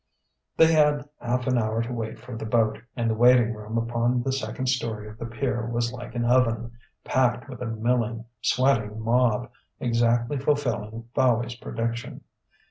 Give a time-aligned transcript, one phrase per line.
[0.57, 4.23] They had half an hour to wait for the boat, and the waiting room upon
[4.23, 6.71] the second storey of the pier was like an oven,
[7.03, 12.23] packed with a milling, sweating mob exactly fulfilling Fowey's prediction.